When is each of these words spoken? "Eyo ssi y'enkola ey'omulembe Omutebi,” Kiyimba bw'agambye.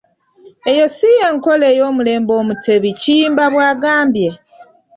"Eyo 0.71 0.85
ssi 0.91 1.09
y'enkola 1.19 1.65
ey'omulembe 1.73 2.31
Omutebi,” 2.41 2.89
Kiyimba 3.01 3.43
bw'agambye. 3.53 4.29